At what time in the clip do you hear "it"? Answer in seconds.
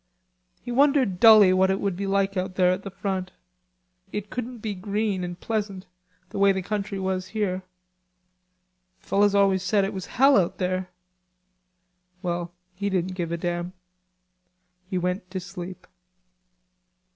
1.69-1.79, 4.11-4.31, 9.85-9.93